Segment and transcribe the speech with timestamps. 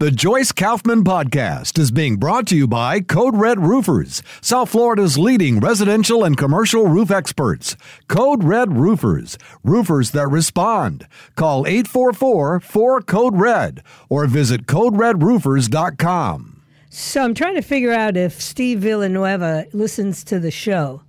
[0.00, 5.16] The Joyce Kaufman Podcast is being brought to you by Code Red Roofers, South Florida's
[5.16, 7.76] leading residential and commercial roof experts.
[8.08, 11.06] Code Red Roofers, roofers that respond.
[11.36, 16.62] Call 844 4 Code Red or visit CodeRedRoofers.com.
[16.90, 21.02] So I'm trying to figure out if Steve Villanueva listens to the show.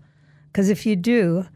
[0.52, 1.48] Because if you do,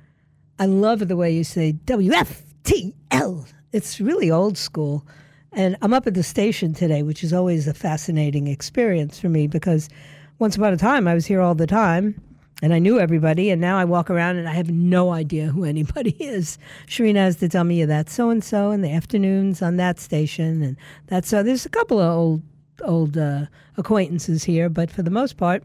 [0.57, 3.45] I love the way you say WFTL.
[3.71, 5.05] It's really old school.
[5.51, 9.47] And I'm up at the station today, which is always a fascinating experience for me
[9.47, 9.89] because
[10.37, 12.21] once upon a time I was here all the time
[12.61, 13.49] and I knew everybody.
[13.49, 16.57] And now I walk around and I have no idea who anybody is.
[16.87, 20.61] Sharina has to tell me that so and so in the afternoons on that station.
[20.61, 20.77] And
[21.07, 22.41] that's so there's a couple of old,
[22.83, 23.45] old uh,
[23.77, 25.63] acquaintances here, but for the most part,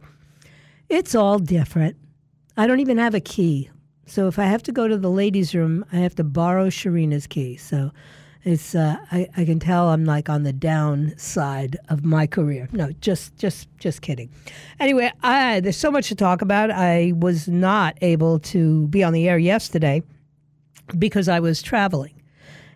[0.89, 1.97] it's all different.
[2.57, 3.71] I don't even have a key.
[4.07, 7.27] So if I have to go to the ladies' room, I have to borrow Sharina's
[7.27, 7.57] key.
[7.57, 7.91] So
[8.45, 12.69] it's uh, I, I can tell I'm like on the downside of my career.
[12.73, 14.29] No, just just just kidding.
[14.79, 16.71] Anyway, I, there's so much to talk about.
[16.71, 20.03] I was not able to be on the air yesterday
[20.99, 22.21] because I was traveling.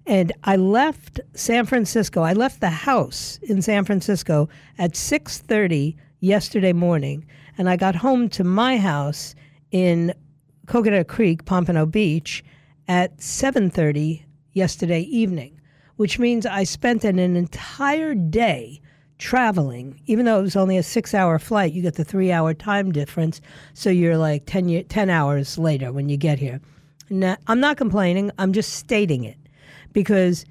[0.06, 2.22] And I left San Francisco.
[2.22, 7.26] I left the house in San Francisco at 6:30 yesterday morning,
[7.58, 9.34] and I got home to my house
[9.70, 10.14] in
[10.66, 12.42] Coconut Creek, Pompano Beach,
[12.88, 14.24] at 7:30
[14.54, 15.57] yesterday evening
[15.98, 18.80] which means I spent an, an entire day
[19.18, 22.54] traveling, even though it was only a six hour flight, you get the three hour
[22.54, 23.40] time difference.
[23.74, 26.60] So you're like 10, year, 10 hours later when you get here.
[27.10, 29.38] Now, I'm not complaining, I'm just stating it
[29.92, 30.44] because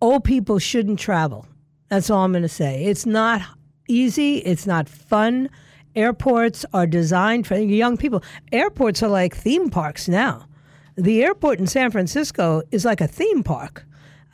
[0.00, 1.44] old people shouldn't travel.
[1.88, 2.84] That's all I'm going to say.
[2.84, 3.42] It's not
[3.88, 5.50] easy, it's not fun.
[5.96, 8.22] Airports are designed for young people.
[8.52, 10.46] Airports are like theme parks now.
[10.96, 13.84] The airport in San Francisco is like a theme park.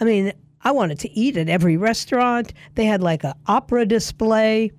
[0.01, 0.33] I mean,
[0.63, 2.53] I wanted to eat at every restaurant.
[2.75, 4.73] They had like an opera display,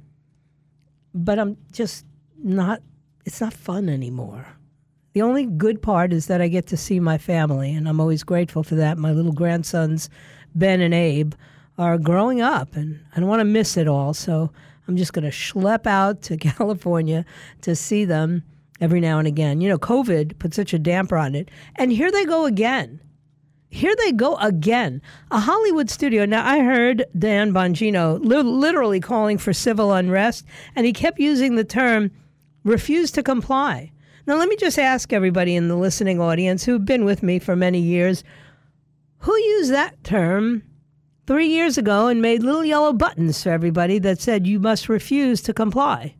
[1.14, 2.06] but I'm just
[2.44, 2.82] not,
[3.26, 4.46] it's not fun anymore.
[5.14, 8.24] The only good part is that I get to see my family, and I'm always
[8.24, 8.98] grateful for that.
[8.98, 10.10] My little grandsons,
[10.56, 11.34] Ben and Abe,
[11.78, 14.14] are growing up, and I don't want to miss it all.
[14.14, 14.52] So
[14.88, 17.26] I'm just going to schlep out to California
[17.62, 18.44] to see them
[18.80, 19.62] every now and again.
[19.62, 21.50] You know, COVID put such a damper on it.
[21.76, 23.02] And here they go again
[23.72, 25.02] here they go again.
[25.32, 26.26] A Hollywood studio.
[26.26, 30.46] Now, I heard Dan Bongino li- literally calling for civil unrest,
[30.76, 32.12] and he kept using the term
[32.66, 33.92] refuse to comply.
[34.28, 37.56] Now, let me just ask everybody in the listening audience who've been with me for
[37.56, 38.26] many years
[39.20, 40.64] who used that term
[41.26, 45.42] three years ago and made little yellow buttons for everybody that said you must refuse
[45.44, 46.16] to comply?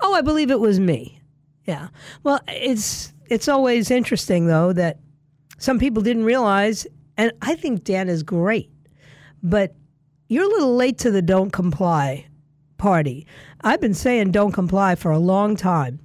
[0.00, 1.20] Oh, I believe it was me.
[1.66, 1.88] Yeah.
[2.24, 4.98] Well, it's it's always interesting though that
[5.58, 8.70] some people didn't realize, and I think Dan is great,
[9.42, 9.74] but
[10.28, 12.26] you're a little late to the don't comply
[12.78, 13.26] party.
[13.62, 16.00] I've been saying don't comply for a long time.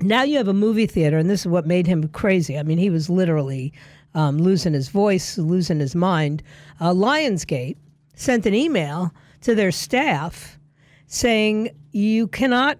[0.00, 2.58] Now you have a movie theater, and this is what made him crazy.
[2.58, 3.72] I mean, he was literally
[4.14, 6.42] um, losing his voice, losing his mind.
[6.80, 7.76] Uh, Lionsgate
[8.14, 9.12] sent an email
[9.42, 10.58] to their staff
[11.06, 12.78] saying you cannot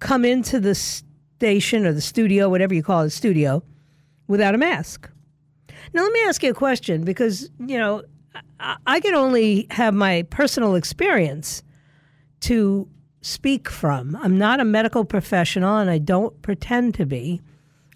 [0.00, 3.62] come into the station or the studio, whatever you call it, studio,
[4.26, 5.10] without a mask.
[5.92, 8.02] Now, let me ask you a question because, you know,
[8.60, 11.62] I, I can only have my personal experience
[12.40, 12.88] to
[13.22, 14.16] speak from.
[14.16, 17.40] I'm not a medical professional and I don't pretend to be,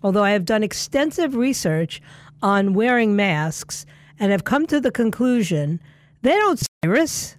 [0.02, 2.02] although I have done extensive research
[2.42, 3.86] on wearing masks
[4.18, 5.80] and have come to the conclusion
[6.22, 7.36] they don't virus.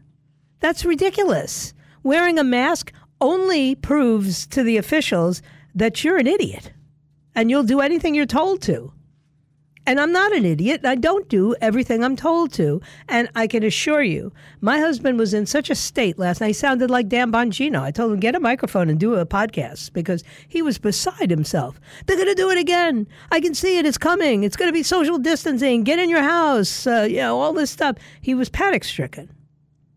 [0.59, 1.73] That's ridiculous.
[2.03, 2.91] Wearing a mask
[3.21, 5.41] only proves to the officials
[5.75, 6.73] that you're an idiot
[7.35, 8.91] and you'll do anything you're told to.
[9.85, 10.85] And I'm not an idiot.
[10.85, 12.81] I don't do everything I'm told to.
[13.09, 14.31] And I can assure you,
[14.61, 16.47] my husband was in such a state last night.
[16.47, 17.81] He sounded like Dan Bongino.
[17.81, 21.81] I told him, get a microphone and do a podcast because he was beside himself.
[22.05, 23.07] They're going to do it again.
[23.29, 23.85] I can see it.
[23.85, 24.45] It's coming.
[24.45, 25.83] It's going to be social distancing.
[25.83, 26.87] Get in your house.
[26.87, 27.97] Uh, you know, all this stuff.
[28.21, 29.29] He was panic stricken.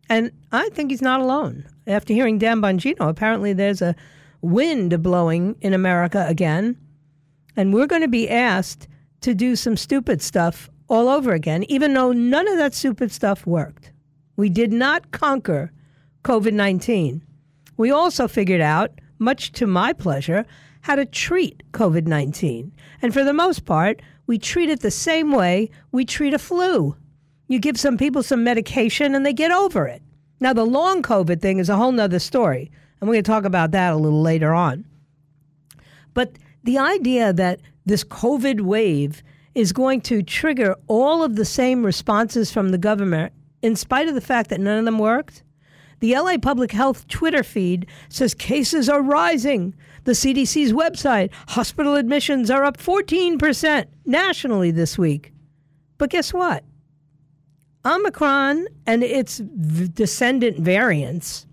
[0.08, 1.64] And I think he's not alone.
[1.86, 3.94] After hearing Dan Bongino, apparently there's a
[4.40, 6.76] wind blowing in America again.
[7.56, 8.88] And we're going to be asked
[9.26, 13.44] to do some stupid stuff all over again, even though none of that stupid stuff
[13.44, 13.90] worked.
[14.36, 15.72] We did not conquer
[16.22, 17.24] COVID 19.
[17.76, 20.46] We also figured out, much to my pleasure,
[20.82, 22.70] how to treat COVID 19.
[23.02, 26.94] And for the most part, we treat it the same way we treat a flu.
[27.48, 30.02] You give some people some medication and they get over it.
[30.38, 32.70] Now, the long COVID thing is a whole nother story.
[33.00, 34.84] And we're going to talk about that a little later on.
[36.14, 39.22] But the idea that this COVID wave
[39.54, 44.14] is going to trigger all of the same responses from the government, in spite of
[44.14, 45.42] the fact that none of them worked.
[46.00, 49.74] The LA Public Health Twitter feed says cases are rising.
[50.04, 55.32] The CDC's website, hospital admissions are up 14% nationally this week.
[55.96, 56.64] But guess what?
[57.86, 61.46] Omicron and its descendant variants,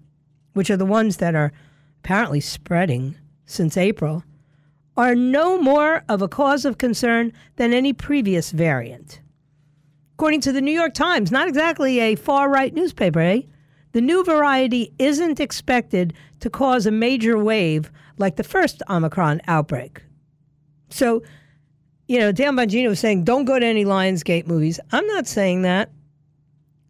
[0.54, 1.54] which are the ones that are
[2.02, 3.16] apparently spreading
[3.46, 4.24] since April,
[4.96, 9.22] are no more of a cause of concern than any previous variant.
[10.16, 13.42] According to the New York Times, not exactly a far right newspaper, eh?
[13.94, 20.04] The new variety isn't expected to cause a major wave like the first Omicron outbreak.
[20.90, 21.24] So,
[22.08, 24.80] you know, Dan Bongino was saying, don't go to any Lionsgate movies.
[24.92, 25.92] I'm not saying that.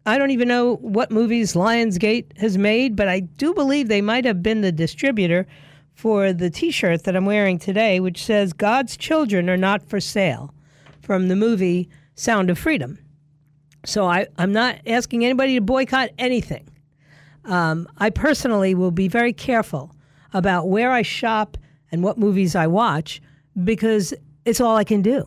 [0.06, 4.26] I don't even know what movies Lionsgate has made, but I do believe they might
[4.26, 5.46] have been the distributor
[5.94, 10.00] for the t shirt that I'm wearing today, which says, God's children are not for
[10.00, 10.52] sale,
[11.00, 12.98] from the movie Sound of Freedom.
[13.84, 16.68] So I, I'm not asking anybody to boycott anything.
[17.44, 19.94] Um, I personally will be very careful
[20.32, 21.56] about where I shop
[21.92, 23.20] and what movies I watch
[23.62, 24.14] because
[24.44, 25.26] it's all I can do.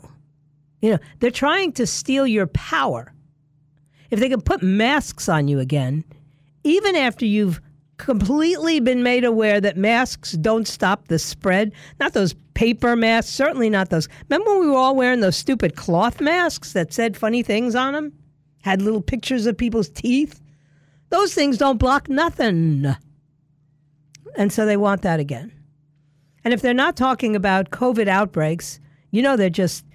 [0.82, 3.14] You know, they're trying to steal your power.
[4.10, 6.04] If they can put masks on you again,
[6.64, 7.62] even after you've
[7.98, 11.72] completely been made aware that masks don't stop the spread.
[12.00, 14.08] Not those paper masks, certainly not those.
[14.30, 17.94] Remember when we were all wearing those stupid cloth masks that said funny things on
[17.94, 18.14] them?
[18.62, 20.42] Had little pictures of people's teeth?
[21.10, 22.96] Those things don't block nothing.
[24.36, 25.52] And so they want that again.
[26.44, 28.80] And if they're not talking about COVID outbreaks,
[29.12, 29.86] you know they're just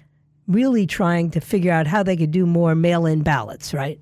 [0.47, 3.99] really trying to figure out how they could do more mail in ballots, right?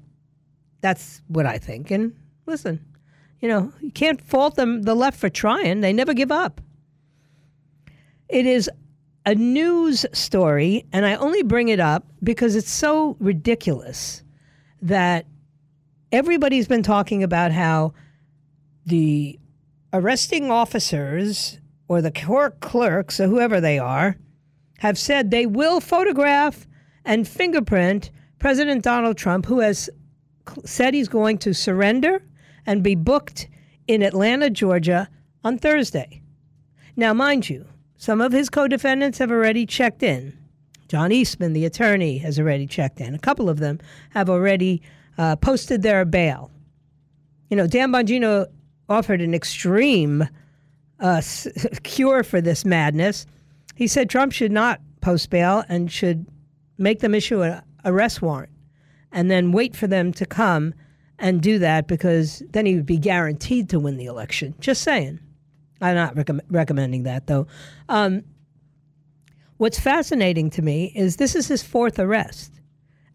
[0.82, 1.92] That's what I think.
[1.92, 2.16] And
[2.48, 2.84] listen,
[3.42, 5.82] you know, you can't fault them, the left for trying.
[5.82, 6.62] They never give up.
[8.30, 8.70] It is
[9.26, 14.24] a news story, and I only bring it up because it's so ridiculous
[14.82, 15.26] that
[16.12, 17.94] everybody's been talking about how
[18.86, 19.40] the
[19.94, 24.18] arresting officers or the court clerks or whoever they are
[24.80, 26.68] have said they will photograph
[27.06, 28.10] and fingerprint
[28.40, 29.90] President Donald Trump, who has
[30.66, 32.24] said he's going to surrender
[32.66, 33.48] and be booked
[33.88, 35.10] in Atlanta, Georgia
[35.44, 36.22] on Thursday.
[36.96, 37.66] Now, mind you,
[37.98, 40.38] some of his co defendants have already checked in.
[40.88, 43.16] John Eastman, the attorney, has already checked in.
[43.16, 43.80] A couple of them
[44.10, 44.82] have already
[45.18, 46.52] uh, posted their bail.
[47.50, 48.48] You know, Dan Bongino
[48.90, 50.28] offered an extreme
[51.00, 51.22] uh,
[51.84, 53.26] cure for this madness.
[53.76, 56.26] He said Trump should not post bail and should
[56.78, 58.52] make them issue an arrest warrant
[59.12, 60.74] and then wait for them to come
[61.22, 64.56] and do that because then he would be guaranteed to win the election.
[64.60, 65.20] Just saying.
[65.80, 67.48] I'm not rec- recommending that though.
[67.88, 68.24] Um,
[69.58, 72.60] what's fascinating to me is this is his fourth arrest.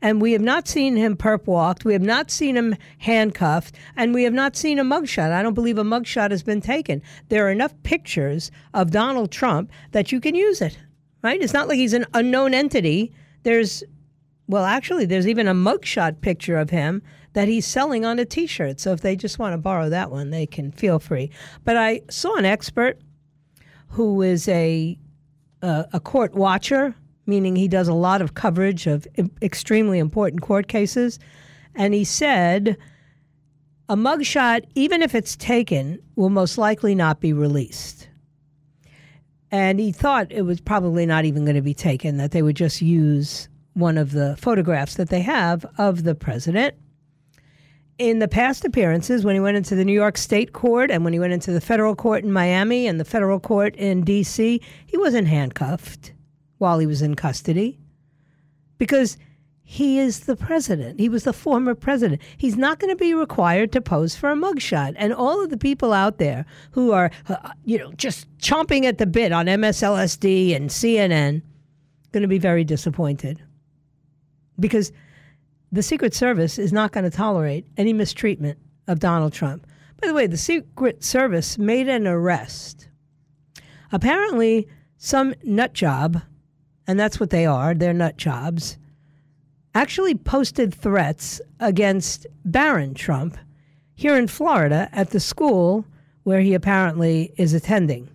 [0.03, 1.85] And we have not seen him perp walked.
[1.85, 3.75] We have not seen him handcuffed.
[3.97, 5.33] And we have not seen a mugshot.
[5.33, 7.03] I don't believe a mugshot has been taken.
[7.29, 10.79] There are enough pictures of Donald Trump that you can use it,
[11.23, 11.41] right?
[11.41, 13.13] It's not like he's an unknown entity.
[13.43, 13.83] There's,
[14.47, 17.03] well, actually, there's even a mugshot picture of him
[17.37, 18.81] that he's selling on a t-shirt.
[18.81, 21.31] So if they just want to borrow that one, they can feel free.
[21.65, 22.99] But I saw an expert
[23.89, 24.99] who is a
[25.61, 26.95] a, a court watcher,
[27.27, 29.07] meaning he does a lot of coverage of
[29.43, 31.19] extremely important court cases,
[31.75, 32.79] and he said
[33.91, 38.09] a mugshot, even if it's taken, will most likely not be released.
[39.51, 42.57] And he thought it was probably not even going to be taken, that they would
[42.57, 46.75] just use one of the photographs that they have of the president
[47.99, 51.13] in the past appearances, when he went into the New York State Court and when
[51.13, 54.97] he went into the federal court in Miami and the federal court in D.C., he
[54.99, 56.13] wasn't handcuffed
[56.59, 57.79] while he was in custody
[58.79, 59.17] because
[59.63, 61.01] he is the president.
[61.01, 62.23] He was the former president.
[62.37, 64.95] He's not going to be required to pose for a mugshot.
[64.97, 68.99] And all of the people out there who are, uh, you know, just chomping at
[68.99, 71.43] the bit on MSLSD and CNN,
[72.13, 73.43] going to be very disappointed
[74.61, 74.93] because
[75.77, 79.67] the Secret Service is not going to tolerate any mistreatment of Donald Trump.
[80.01, 82.89] By the way, the Secret Service made an arrest.
[83.93, 84.67] Apparently,
[84.97, 86.23] some nut job,
[86.87, 88.79] and that's what they are, they're nut jobs,
[89.75, 93.37] actually posted threats against Barron Trump.
[93.97, 95.85] here in Florida at the school
[96.23, 98.09] where he apparently is attending.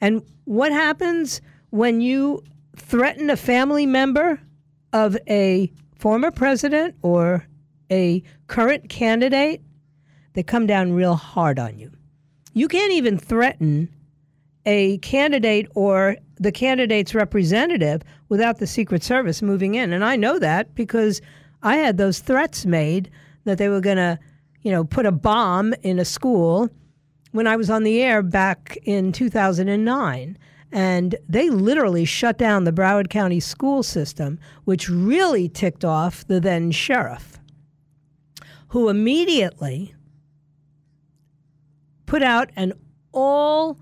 [0.00, 2.42] And what happens when you
[2.76, 4.40] threaten a family member
[4.92, 7.46] of a former president or
[7.90, 9.62] a current candidate?
[10.34, 11.90] They come down real hard on you.
[12.52, 13.88] You can't even threaten
[14.64, 19.92] a candidate or the candidate's representative without the Secret Service moving in.
[19.92, 21.22] And I know that because
[21.62, 23.10] I had those threats made
[23.44, 24.18] that they were going to,
[24.62, 26.68] you know, put a bomb in a school
[27.32, 30.38] when I was on the air back in 2009.
[30.72, 36.40] And they literally shut down the Broward County school system, which really ticked off the
[36.40, 37.38] then sheriff,
[38.68, 39.94] who immediately
[42.06, 42.72] put out an
[43.12, 43.78] all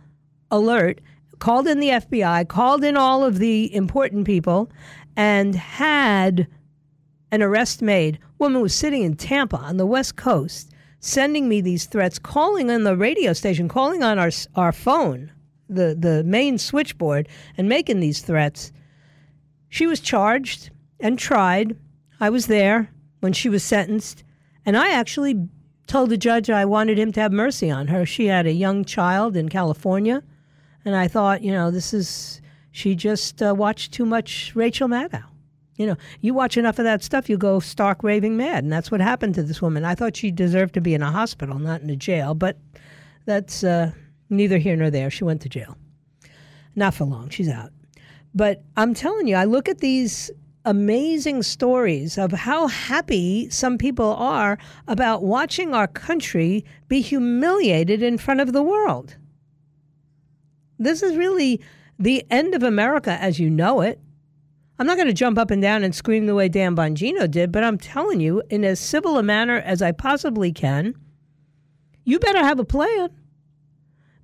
[0.50, 1.00] alert,
[1.38, 4.70] called in the FBI, called in all of the important people,
[5.16, 6.46] and had
[7.30, 8.18] an arrest made.
[8.38, 12.84] Woman was sitting in Tampa on the West Coast, sending me these threats, calling on
[12.84, 15.32] the radio station, calling on our our phone,
[15.68, 18.72] the the main switchboard, and making these threats.
[19.68, 21.76] She was charged and tried.
[22.20, 22.90] I was there
[23.20, 24.22] when she was sentenced,
[24.64, 25.48] and I actually
[25.86, 28.06] told the judge I wanted him to have mercy on her.
[28.06, 30.22] She had a young child in California,
[30.84, 32.40] and I thought, you know, this is
[32.70, 35.24] she just uh, watched too much Rachel Maddow.
[35.76, 38.90] You know, you watch enough of that stuff, you go stark raving mad, and that's
[38.90, 39.84] what happened to this woman.
[39.84, 42.58] I thought she deserved to be in a hospital, not in a jail, but
[43.26, 43.90] that's uh,
[44.30, 45.10] neither here nor there.
[45.10, 45.76] She went to jail,
[46.74, 47.28] not for long.
[47.28, 47.70] She's out.
[48.34, 50.30] But I'm telling you, I look at these
[50.64, 58.18] amazing stories of how happy some people are about watching our country be humiliated in
[58.18, 59.16] front of the world.
[60.78, 61.60] This is really
[61.98, 64.00] the end of America as you know it.
[64.78, 67.52] I'm not going to jump up and down and scream the way Dan Bongino did,
[67.52, 70.94] but I'm telling you, in as civil a manner as I possibly can,
[72.04, 73.10] you better have a plan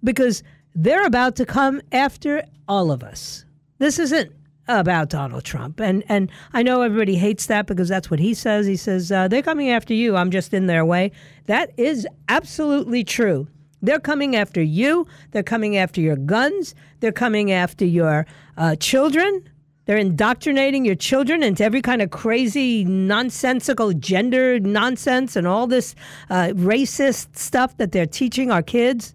[0.03, 0.43] because
[0.75, 3.45] they're about to come after all of us.
[3.79, 4.33] This isn't
[4.69, 5.81] about Donald Trump.
[5.81, 8.67] And and I know everybody hates that because that's what he says.
[8.67, 10.17] He says uh, they're coming after you.
[10.17, 11.13] I'm just in their way.
[11.47, 13.49] That is absolutely true.
[13.83, 15.07] They're coming after you.
[15.31, 16.75] They're coming after your guns.
[17.01, 18.27] They're coming after your
[18.57, 19.49] uh, children.
[19.87, 25.95] They're indoctrinating your children into every kind of crazy, nonsensical gender nonsense and all this
[26.29, 29.15] uh, racist stuff that they're teaching our kids.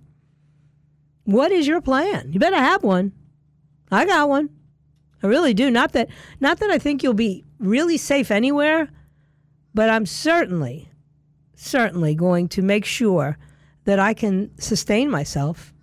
[1.26, 2.32] What is your plan?
[2.32, 3.12] You better have one.
[3.92, 4.50] I got one.
[5.22, 5.70] I really do.
[5.72, 8.90] Not that not that I think you'll be really safe anywhere,
[9.74, 10.90] but I'm certainly
[11.56, 13.38] certainly going to make sure
[13.86, 15.74] that I can sustain myself.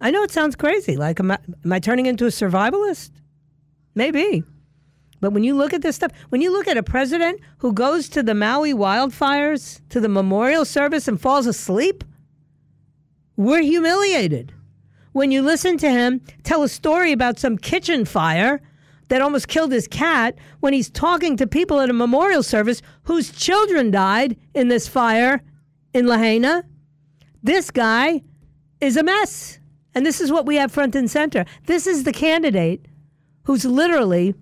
[0.00, 0.96] I know it sounds crazy.
[0.96, 3.10] Like am I, am I turning into a survivalist?
[3.94, 4.44] Maybe.
[5.20, 8.08] But when you look at this stuff, when you look at a president who goes
[8.10, 12.02] to the Maui wildfires, to the memorial service and falls asleep,
[13.44, 14.52] we're humiliated
[15.12, 18.60] when you listen to him tell a story about some kitchen fire
[19.08, 23.30] that almost killed his cat when he's talking to people at a memorial service whose
[23.30, 25.42] children died in this fire
[25.92, 26.64] in Lahaina.
[27.42, 28.22] This guy
[28.80, 29.58] is a mess.
[29.94, 31.44] And this is what we have front and center.
[31.66, 32.86] This is the candidate
[33.44, 34.34] who's literally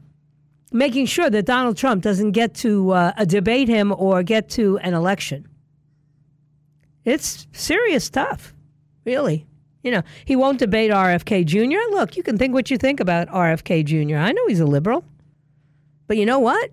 [0.72, 4.94] making sure that Donald Trump doesn't get to uh, debate him or get to an
[4.94, 5.48] election.
[7.04, 8.54] It's serious stuff,
[9.04, 9.46] really.
[9.82, 11.96] You know, he won't debate RFK Jr.
[11.96, 14.16] Look, you can think what you think about RFK Jr.
[14.16, 15.04] I know he's a liberal.
[16.06, 16.70] But you know what?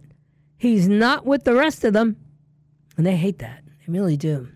[0.58, 2.18] He's not with the rest of them.
[2.98, 3.64] And they hate that.
[3.66, 4.50] They really do.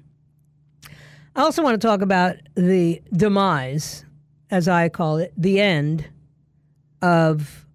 [1.36, 4.04] I also want to talk about the demise,
[4.50, 6.10] as I call it, the end
[7.02, 7.66] of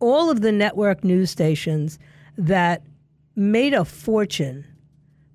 [0.00, 1.98] all of the network news stations
[2.36, 2.82] that
[3.36, 4.66] made a fortune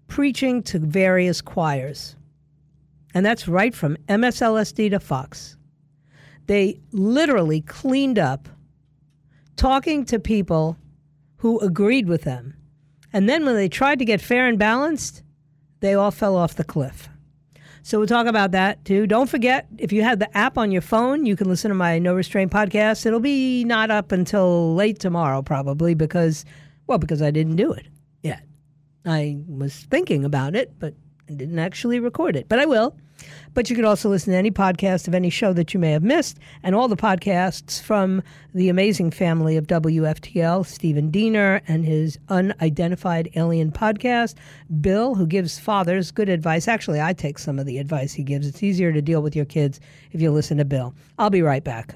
[0.08, 2.16] preaching to various choirs.
[3.13, 5.58] And that's right from MSLSD to Fox.
[6.46, 8.48] They literally cleaned up
[9.56, 10.78] talking to people
[11.38, 12.56] who agreed with them.
[13.12, 15.24] And then when they tried to get fair and balanced,
[15.80, 17.10] they all fell off the cliff.
[17.82, 19.08] So we'll talk about that too.
[19.08, 21.98] Don't forget, if you have the app on your phone, you can listen to my
[21.98, 23.06] No Restraint podcast.
[23.06, 26.46] It'll be not up until late tomorrow, probably, because,
[26.88, 27.88] well, because I didn't do it
[28.22, 28.44] yet.
[29.06, 30.94] I was thinking about it, but
[31.30, 32.96] I didn't actually record it, but I will.
[33.54, 36.04] But you can also listen to any podcast of any show that you may have
[36.04, 42.18] missed, and all the podcasts from the amazing family of WFTL, Stephen Diener and his
[42.30, 44.36] Unidentified Alien podcast,
[44.80, 46.68] Bill, who gives fathers good advice.
[46.68, 48.48] Actually, I take some of the advice he gives.
[48.48, 49.80] It's easier to deal with your kids
[50.12, 50.96] if you listen to Bill.
[51.18, 51.96] I'll be right back.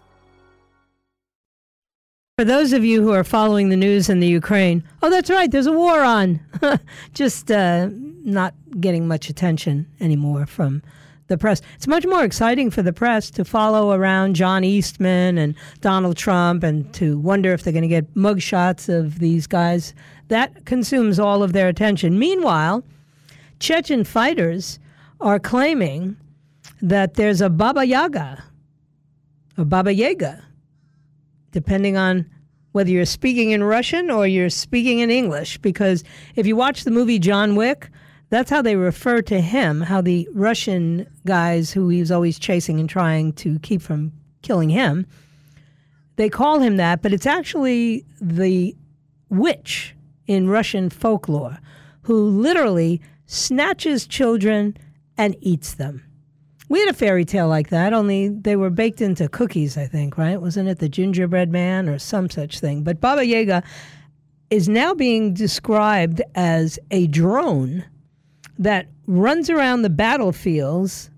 [2.41, 5.51] For those of you who are following the news in the Ukraine, oh, that's right,
[5.51, 6.39] there's a war on.
[7.13, 10.81] Just uh, not getting much attention anymore from
[11.27, 11.61] the press.
[11.75, 16.63] It's much more exciting for the press to follow around John Eastman and Donald Trump
[16.63, 19.93] and to wonder if they're going to get mugshots of these guys.
[20.29, 22.17] That consumes all of their attention.
[22.17, 22.83] Meanwhile,
[23.59, 24.79] Chechen fighters
[25.19, 26.17] are claiming
[26.81, 28.43] that there's a Baba Yaga,
[29.59, 30.43] a Baba Yaga
[31.51, 32.25] depending on
[32.71, 35.57] whether you're speaking in Russian or you're speaking in English.
[35.57, 36.03] Because
[36.35, 37.89] if you watch the movie John Wick,
[38.29, 42.79] that's how they refer to him, how the Russian guys who he was always chasing
[42.79, 45.05] and trying to keep from killing him,
[46.15, 48.75] they call him that, but it's actually the
[49.29, 49.95] witch
[50.27, 51.57] in Russian folklore
[52.03, 54.77] who literally snatches children
[55.17, 56.03] and eats them.
[56.71, 60.17] We had a fairy tale like that, only they were baked into cookies, I think,
[60.17, 60.39] right?
[60.39, 62.81] Wasn't it the gingerbread man or some such thing?
[62.81, 63.61] But Baba Yaga
[64.49, 67.83] is now being described as a drone
[68.57, 71.09] that runs around the battlefields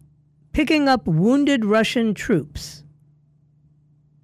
[0.53, 2.83] picking up wounded Russian troops.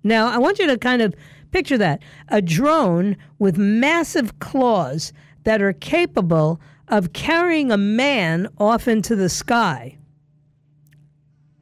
[0.04, 1.14] Now, I want you to kind of
[1.52, 8.88] picture that a drone with massive claws that are capable of carrying a man off
[8.88, 9.99] into the sky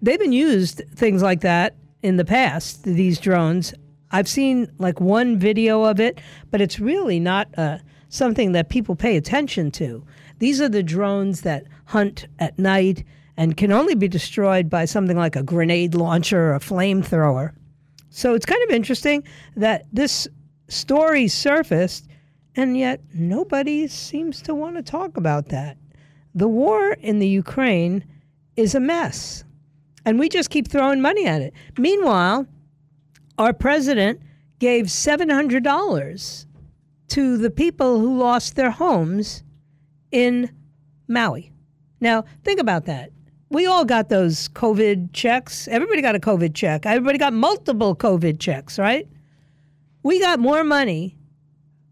[0.01, 2.84] they've been used things like that in the past.
[2.84, 3.74] These drones.
[4.12, 8.96] I've seen like one video of it, but it's really not uh, something that people
[8.96, 10.04] pay attention to.
[10.39, 13.04] These are the drones that hunt at night
[13.36, 17.54] and can only be destroyed by something like a grenade launcher or a flamethrower.
[18.10, 19.24] So it's kind of interesting
[19.56, 20.28] that this
[20.69, 22.08] story surfaced,
[22.56, 25.78] and yet nobody seems to want to talk about that.
[26.34, 28.04] The war in the Ukraine
[28.56, 29.43] is a mess
[30.08, 31.54] and we just keep throwing money at it.
[31.78, 32.48] Meanwhile,
[33.38, 34.22] our president
[34.58, 36.46] gave $700
[37.10, 39.43] to the people who lost their homes
[40.13, 40.50] in
[41.10, 41.52] Maui.
[42.00, 43.12] Now, think about that.
[43.50, 45.67] We all got those COVID checks.
[45.67, 46.86] Everybody got a COVID check.
[46.86, 49.06] Everybody got multiple COVID checks, right?
[50.04, 51.17] We got more money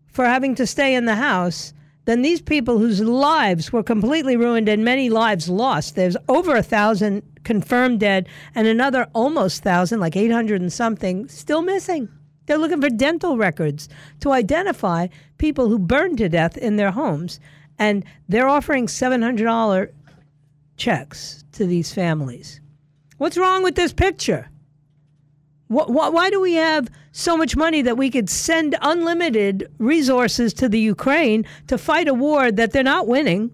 [0.08, 1.74] for having to stay in the house
[2.06, 5.96] than these people whose lives were completely ruined and many lives lost.
[5.96, 11.62] There's over a thousand confirmed dead and another almost thousand, like 800 and something, still
[11.62, 12.10] missing.
[12.46, 13.88] They're looking for dental records
[14.20, 17.40] to identify people who burned to death in their homes.
[17.80, 19.92] And they're offering $700
[20.78, 22.62] checks to these families.
[23.18, 24.50] What's wrong with this picture?
[25.68, 30.80] Why do we have so much money that we could send unlimited resources to the
[30.80, 33.50] Ukraine to fight a war that they're not winning?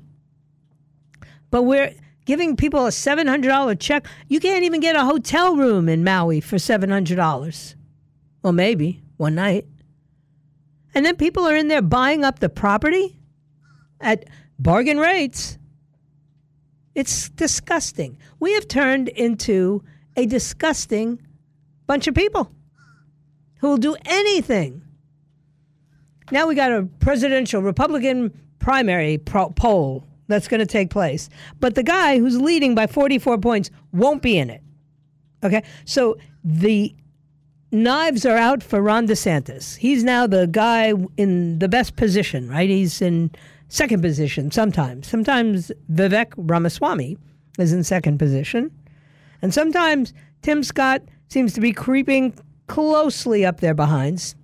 [1.52, 1.94] But we're
[2.26, 4.06] giving people a $700 check.
[4.28, 7.76] You can't even get a hotel room in Maui for $700.
[8.44, 9.66] Well, maybe one night.
[10.94, 13.18] And then people are in there buying up the property
[14.00, 14.26] at
[14.60, 15.58] bargain rates.
[16.96, 18.18] It's disgusting.
[18.40, 19.84] We have turned into
[20.18, 21.22] a disgusting
[21.88, 22.52] bunch of people
[23.60, 24.82] who will do anything.
[26.32, 31.30] Now we got a presidential Republican primary pro- poll that's going to take place.
[31.60, 34.62] But the guy who's leading by 44 points won't be in it.
[35.44, 35.64] Okay?
[35.86, 36.96] So the
[37.72, 39.78] knives are out for Ron DeSantis.
[39.78, 42.70] He's now the guy in the best position, right?
[42.70, 43.32] He's in
[43.70, 45.08] second position sometimes.
[45.08, 47.18] Sometimes Vivek Ramaswamy
[47.58, 48.72] is in second position.
[49.42, 52.34] And sometimes Tim Scott seems to be creeping
[52.68, 54.36] closely up there behinds.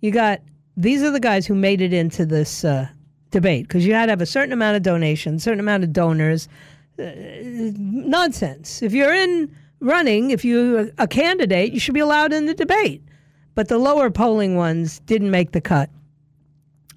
[0.00, 0.40] You got
[0.76, 2.88] these are the guys who made it into this uh,
[3.30, 6.48] debate because you had to have a certain amount of donations, certain amount of donors.
[6.98, 7.12] Uh,
[7.76, 8.82] nonsense.
[8.82, 13.02] If you're in running, if you're a candidate, you should be allowed in the debate.
[13.54, 15.88] But the lower polling ones didn't make the cut.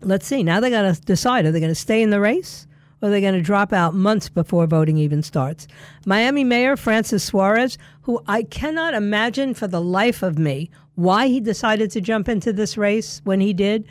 [0.01, 0.43] Let's see.
[0.43, 2.67] Now they got to decide: are they going to stay in the race?
[3.03, 5.67] or are they're going to drop out months before voting even starts.
[6.05, 11.41] Miami Mayor Francis Suarez, who I cannot imagine for the life of me why he
[11.41, 13.85] decided to jump into this race when he did,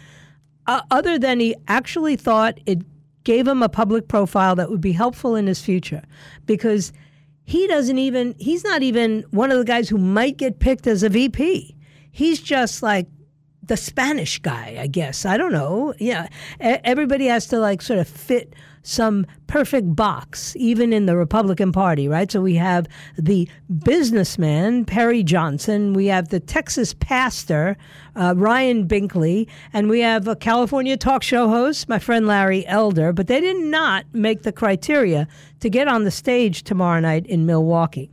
[0.66, 2.80] uh, other than he actually thought it
[3.24, 6.02] gave him a public profile that would be helpful in his future
[6.46, 6.92] because
[7.44, 11.02] he doesn't even, he's not even one of the guys who might get picked as
[11.02, 11.76] a VP.
[12.10, 13.06] he's just like
[13.62, 15.24] the Spanish guy, I guess.
[15.24, 15.94] I don't know.
[15.98, 16.28] Yeah,
[16.60, 22.08] everybody has to like sort of fit some perfect box, even in the Republican Party,
[22.08, 22.30] right?
[22.30, 23.48] So we have the
[23.84, 25.94] businessman, Perry Johnson.
[25.94, 27.76] We have the Texas pastor,
[28.16, 29.48] uh, Ryan Binkley.
[29.72, 33.12] And we have a California talk show host, my friend Larry Elder.
[33.12, 35.28] But they did not make the criteria
[35.60, 38.10] to get on the stage tomorrow night in Milwaukee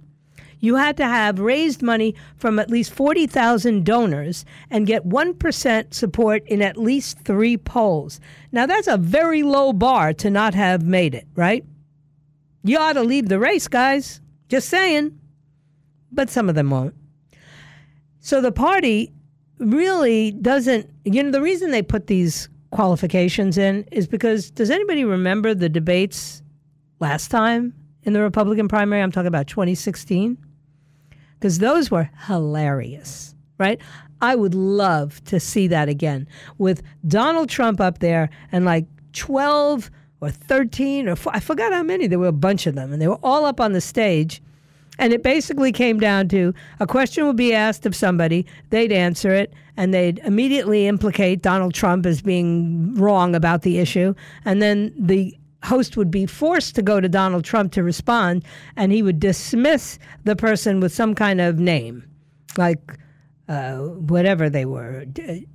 [0.60, 6.44] you had to have raised money from at least 40,000 donors and get 1% support
[6.48, 8.20] in at least three polls.
[8.52, 11.66] Now, that's a very low bar to not have made it, right?
[12.64, 14.20] You ought to leave the race, guys.
[14.50, 15.18] Just saying.
[16.12, 16.96] But some of them won't.
[18.20, 19.14] So the party
[19.60, 25.06] really doesn't, you know, the reason they put these qualifications in is because does anybody
[25.06, 26.44] remember the debates
[27.00, 29.02] last time in the Republican primary?
[29.02, 30.38] I'm talking about 2016
[31.40, 33.80] because those were hilarious, right?
[34.22, 39.90] I would love to see that again with Donald Trump up there and like 12
[40.22, 42.08] or 13 or I forgot how many.
[42.08, 44.42] There were a bunch of them, and they were all up on the stage.
[44.98, 49.32] And it basically came down to a question would be asked of somebody, they'd answer
[49.32, 54.14] it, and they'd immediately implicate Donald Trump as being wrong about the issue.
[54.44, 58.44] And then the host would be forced to go to Donald Trump to respond,
[58.76, 62.04] and he would dismiss the person with some kind of name,
[62.58, 62.98] like
[63.48, 65.06] uh, whatever they were.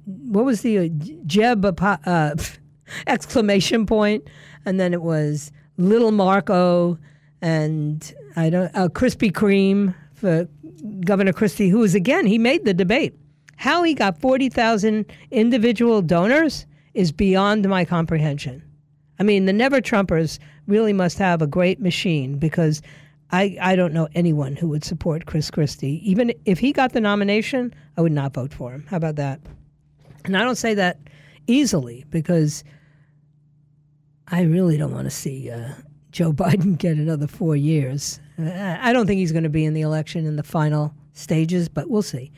[0.06, 0.88] What was the uh,
[1.26, 2.34] Jeb uh,
[3.06, 4.28] exclamation point?
[4.66, 6.98] And then it was Little Marco
[7.44, 10.48] and I don't uh, Krispy Kreme for
[11.04, 13.14] Governor Christie, who was again he made the debate.
[13.56, 16.64] How he got forty thousand individual donors
[16.94, 18.63] is beyond my comprehension.
[19.18, 22.82] I mean, the Never Trumpers really must have a great machine because
[23.30, 26.00] I, I don't know anyone who would support Chris Christie.
[26.08, 28.86] Even if he got the nomination, I would not vote for him.
[28.88, 29.40] How about that?
[30.24, 30.98] And I don't say that
[31.46, 32.64] easily because
[34.28, 35.72] I really don't want to see uh,
[36.10, 38.20] Joe Biden get another four years.
[38.38, 41.88] I don't think he's going to be in the election in the final stages, but
[41.88, 42.32] we'll see.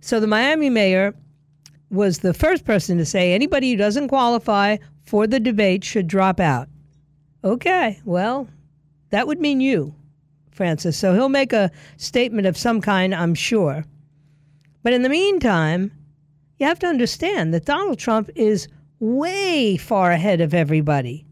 [0.00, 1.14] So the Miami mayor
[1.90, 6.40] was the first person to say anybody who doesn't qualify for the debate should drop
[6.40, 6.68] out.
[7.44, 8.48] Okay, well,
[9.10, 9.94] that would mean you,
[10.50, 10.96] Francis.
[10.96, 13.84] So he'll make a statement of some kind, I'm sure.
[14.82, 15.92] But in the meantime,
[16.58, 18.68] you have to understand that Donald Trump is
[19.00, 21.26] way far ahead of everybody.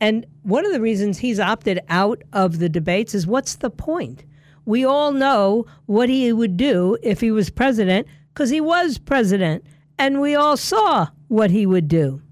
[0.00, 4.24] And one of the reasons he's opted out of the debates is what's the point?
[4.64, 9.64] We all know what he would do if he was president because he was president,
[9.98, 12.22] and we all saw what he would do.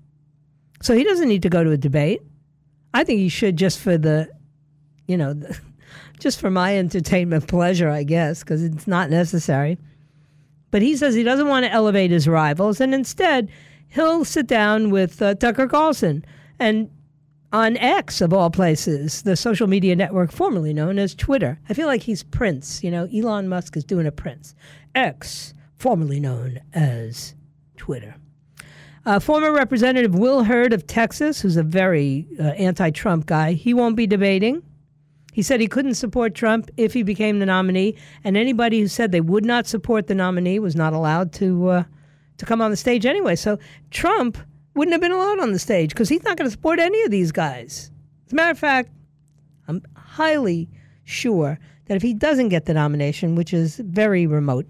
[0.82, 2.22] So he doesn't need to go to a debate.
[2.94, 4.28] I think he should just for the,
[5.06, 5.58] you know, the,
[6.20, 9.78] just for my entertainment pleasure, I guess, because it's not necessary.
[10.70, 13.48] But he says he doesn't want to elevate his rivals, and instead
[13.88, 16.24] he'll sit down with uh, Tucker Carlson
[16.58, 16.90] and
[17.52, 21.58] on X of all places, the social media network formerly known as Twitter.
[21.68, 22.84] I feel like he's Prince.
[22.84, 24.54] You know, Elon Musk is doing a Prince.
[24.94, 27.34] X, formerly known as
[27.76, 28.16] Twitter.
[29.08, 33.72] Uh, former Representative Will Hurd of Texas, who's a very uh, anti Trump guy, he
[33.72, 34.62] won't be debating.
[35.32, 39.10] He said he couldn't support Trump if he became the nominee, and anybody who said
[39.10, 41.84] they would not support the nominee was not allowed to uh,
[42.36, 43.34] to come on the stage anyway.
[43.34, 43.58] So
[43.90, 44.36] Trump
[44.74, 47.10] wouldn't have been allowed on the stage because he's not going to support any of
[47.10, 47.90] these guys.
[48.26, 48.90] As a matter of fact,
[49.68, 50.68] I'm highly
[51.04, 54.66] sure that if he doesn't get the nomination, which is very remote,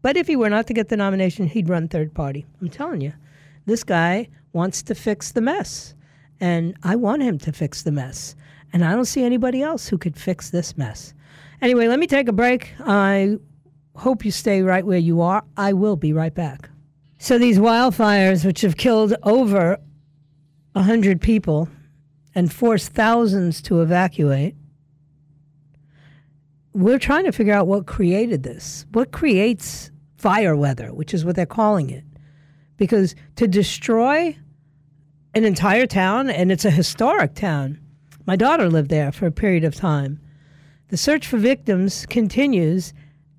[0.00, 2.46] but if he were not to get the nomination, he'd run third party.
[2.62, 3.12] I'm telling you.
[3.68, 5.94] This guy wants to fix the mess.
[6.40, 8.34] And I want him to fix the mess.
[8.72, 11.12] And I don't see anybody else who could fix this mess.
[11.60, 12.72] Anyway, let me take a break.
[12.80, 13.36] I
[13.94, 15.44] hope you stay right where you are.
[15.58, 16.70] I will be right back.
[17.18, 19.76] So, these wildfires, which have killed over
[20.72, 21.68] 100 people
[22.34, 24.54] and forced thousands to evacuate,
[26.72, 28.86] we're trying to figure out what created this.
[28.92, 32.04] What creates fire weather, which is what they're calling it
[32.78, 34.34] because to destroy
[35.34, 37.78] an entire town, and it's a historic town.
[38.26, 40.20] My daughter lived there for a period of time.
[40.88, 42.94] The search for victims continues,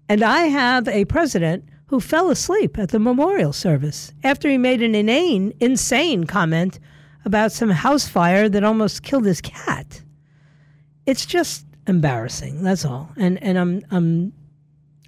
[0.08, 4.84] and I have a president who fell asleep at the memorial service after he made
[4.84, 6.80] an inane, insane comment
[7.26, 10.02] about some house fire that almost killed his cat.
[11.08, 12.62] It's just embarrassing.
[12.62, 13.12] That's all.
[13.18, 14.34] And and I'm I'm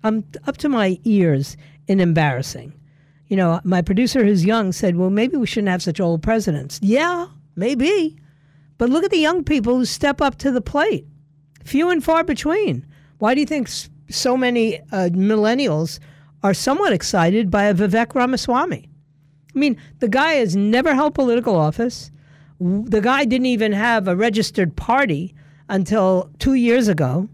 [0.04, 1.56] I'm up to my ears
[1.88, 2.74] in embarrassing
[3.32, 6.80] you know, my producer, who's young, said, well, maybe we shouldn't have such old presidents.
[6.84, 8.18] Yeah, maybe.
[8.78, 11.06] But look at the young people who step up to the plate.
[11.64, 12.86] Few and far between.
[13.20, 13.70] Why do you think
[14.10, 16.00] so many uh, millennials
[16.44, 18.90] are somewhat excited by a Vivek Ramaswamy.
[19.56, 22.12] I mean, the guy has never held political office.
[22.60, 25.36] The guy didn't even have a registered party
[25.70, 27.30] until two years ago.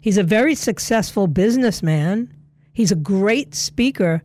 [0.00, 2.32] He's a very successful businessman.
[2.72, 4.22] He's a great speaker.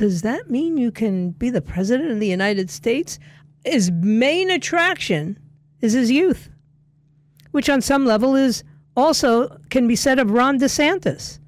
[0.00, 3.18] Does that mean you can be the president of the United States?
[3.66, 5.38] His main attraction
[5.82, 6.48] is his youth,
[7.50, 8.64] which on some level is
[8.96, 11.38] also can be said of Ron DeSantis.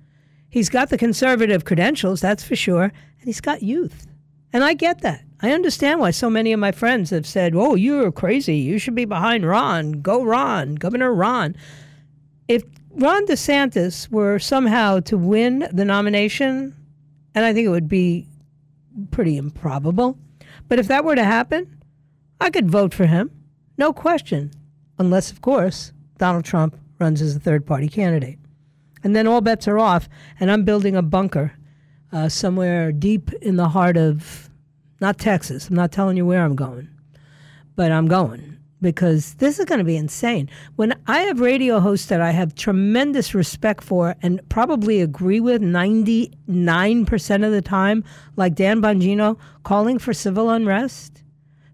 [0.50, 4.06] He's got the conservative credentials, that's for sure, and he's got youth.
[4.52, 5.24] And I get that.
[5.40, 8.56] I understand why so many of my friends have said, Oh, you're crazy.
[8.56, 10.02] You should be behind Ron.
[10.02, 11.56] Go Ron, Governor Ron.
[12.48, 16.76] If Ron DeSantis were somehow to win the nomination,
[17.34, 18.28] and I think it would be
[19.10, 20.18] pretty improbable,
[20.68, 21.82] but if that were to happen,
[22.40, 23.30] I could vote for him.
[23.78, 24.50] No question.
[24.98, 28.38] Unless, of course, Donald Trump runs as a third party candidate.
[29.02, 31.52] And then all bets are off, and I'm building a bunker
[32.12, 34.50] uh, somewhere deep in the heart of
[35.00, 35.68] not Texas.
[35.68, 36.88] I'm not telling you where I'm going,
[37.74, 38.51] but I'm going
[38.82, 40.50] because this is going to be insane.
[40.76, 45.62] When I have radio hosts that I have tremendous respect for and probably agree with
[45.62, 48.04] 99% of the time,
[48.36, 51.22] like Dan Bongino calling for civil unrest,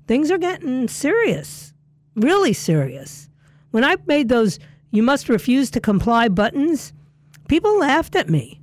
[0.07, 1.73] things are getting serious,
[2.15, 3.29] really serious.
[3.71, 6.93] When I made those you must refuse to comply buttons,
[7.49, 8.61] people laughed at me.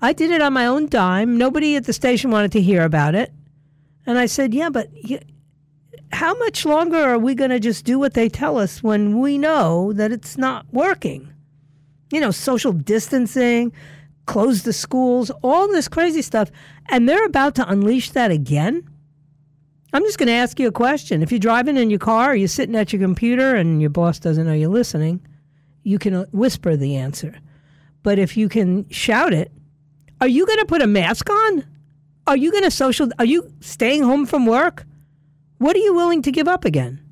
[0.00, 1.36] I did it on my own dime.
[1.36, 3.32] Nobody at the station wanted to hear about it.
[4.06, 4.88] And I said, Yeah, but
[6.12, 9.38] how much longer are we going to just do what they tell us when we
[9.38, 11.32] know that it's not working?
[12.10, 13.72] You know, social distancing,
[14.26, 16.50] close the schools, all this crazy stuff.
[16.88, 18.88] And they're about to unleash that again.
[19.92, 21.22] I'm just going to ask you a question.
[21.22, 24.18] If you're driving in your car or you're sitting at your computer and your boss
[24.18, 25.26] doesn't know you're listening,
[25.82, 27.34] you can uh, whisper the answer.
[28.02, 29.50] But if you can shout it,
[30.20, 31.64] are you going to put a mask on?
[32.26, 33.08] Are you going to social?
[33.18, 34.84] Are you staying home from work?
[35.58, 37.02] What are you willing to give up again?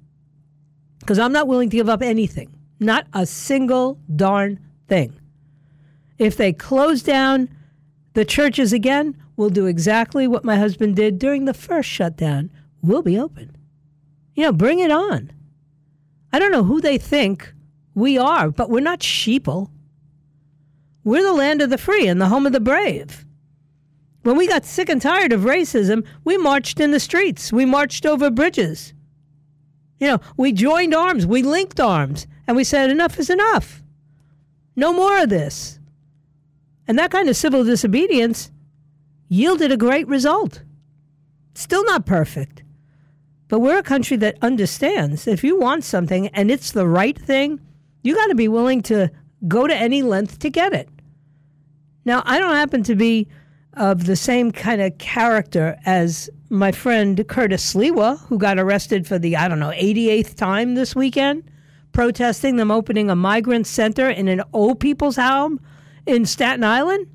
[1.01, 5.19] Because I'm not willing to give up anything, not a single darn thing.
[6.19, 7.49] If they close down
[8.15, 12.51] the churches again, we'll do exactly what my husband did during the first shutdown.
[12.83, 13.57] We'll be open.
[14.35, 15.33] You know, bring it on.
[16.33, 17.53] I don't know who they think
[17.95, 19.71] we are, but we're not sheeple.
[21.05, 23.26] We're the land of the free and the home of the brave.
[24.27, 27.53] When we got sick and tired of racism, we marched in the streets.
[27.53, 28.93] We marched over bridges.
[30.01, 33.85] You know, we joined arms, we linked arms, and we said, enough is enough.
[34.75, 35.79] No more of this.
[36.89, 38.51] And that kind of civil disobedience
[39.29, 40.61] yielded a great result.
[41.55, 42.65] Still not perfect,
[43.47, 47.61] but we're a country that understands if you want something and it's the right thing,
[48.03, 49.09] you got to be willing to
[49.47, 50.89] go to any length to get it.
[52.05, 53.29] Now, I don't happen to be
[53.77, 59.19] of the same kind of character as my friend Curtis Sliwa, who got arrested for
[59.19, 61.45] the, I don't know, 88th time this weekend,
[61.93, 65.61] protesting them opening a migrant center in an old people's home
[66.07, 67.07] in Staten Island.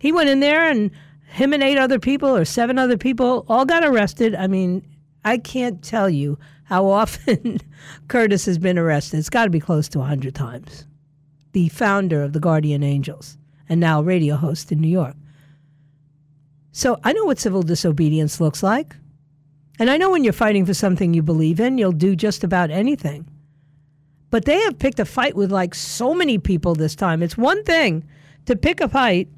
[0.00, 0.90] He went in there and
[1.26, 4.34] him and eight other people or seven other people all got arrested.
[4.34, 4.86] I mean,
[5.24, 7.58] I can't tell you how often
[8.08, 9.18] Curtis has been arrested.
[9.18, 10.86] It's got to be close to 100 times.
[11.52, 13.36] The founder of the Guardian Angels
[13.68, 15.16] and now radio host in New York.
[16.72, 18.96] So I know what civil disobedience looks like.
[19.78, 22.70] And I know when you're fighting for something you believe in, you'll do just about
[22.70, 23.26] anything.
[24.30, 27.22] But they have picked a fight with like so many people this time.
[27.22, 28.04] It's one thing
[28.46, 29.28] to pick a fight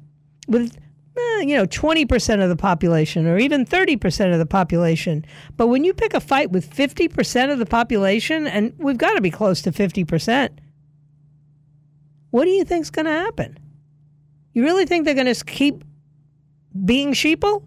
[0.47, 0.77] with,
[1.17, 5.25] eh, you know, 20% of the population or even 30% of the population.
[5.57, 9.21] But when you pick a fight with 50% of the population, and we've got to
[9.21, 10.49] be close to 50%,
[12.29, 13.57] what do you think's going to happen?
[14.53, 15.83] You really think they're going to keep
[16.85, 17.63] being sheeple?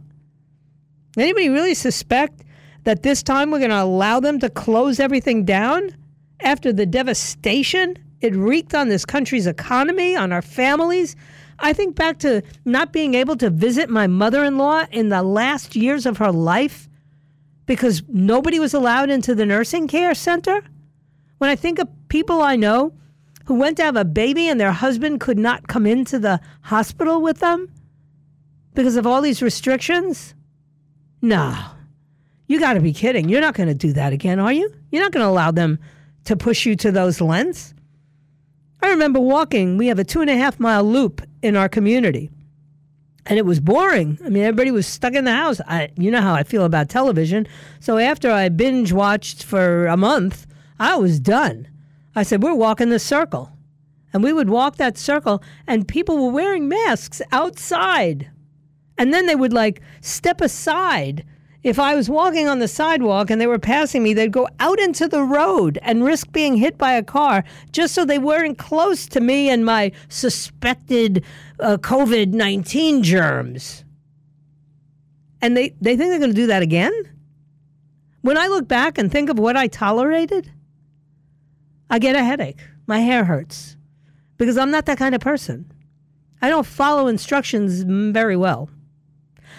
[1.16, 2.42] Anybody really suspect
[2.85, 5.97] that this time we're going to allow them to close everything down
[6.40, 11.16] after the devastation it wreaked on this country's economy, on our families?
[11.59, 15.23] I think back to not being able to visit my mother in law in the
[15.23, 16.88] last years of her life
[17.64, 20.62] because nobody was allowed into the nursing care center.
[21.38, 22.92] When I think of people I know
[23.47, 27.23] who went to have a baby and their husband could not come into the hospital
[27.23, 27.71] with them
[28.76, 30.34] because of all these restrictions?
[31.22, 31.56] No.
[32.46, 33.28] You got to be kidding.
[33.28, 34.72] You're not going to do that again, are you?
[34.92, 35.80] You're not going to allow them
[36.24, 37.74] to push you to those lengths.
[38.82, 42.30] I remember walking, we have a two and a half mile loop in our community.
[43.24, 44.18] And it was boring.
[44.24, 45.60] I mean, everybody was stuck in the house.
[45.66, 47.48] I, you know how I feel about television.
[47.80, 50.46] So after I binge watched for a month,
[50.78, 51.66] I was done.
[52.14, 53.50] I said, We're walking the circle.
[54.12, 58.30] And we would walk that circle, and people were wearing masks outside.
[58.98, 61.24] And then they would like step aside.
[61.62, 64.78] If I was walking on the sidewalk and they were passing me, they'd go out
[64.78, 69.06] into the road and risk being hit by a car just so they weren't close
[69.09, 71.24] to me and my suspected
[71.59, 73.85] uh, COVID 19 germs.
[75.42, 76.92] And they, they think they're going to do that again?
[78.22, 80.50] When I look back and think of what I tolerated,
[81.90, 82.61] I get a headache.
[82.87, 83.76] My hair hurts
[84.38, 85.70] because I'm not that kind of person.
[86.42, 88.70] I don't follow instructions very well.